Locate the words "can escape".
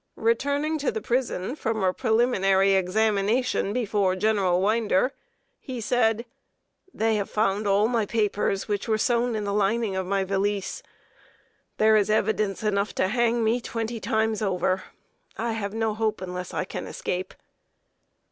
16.65-17.35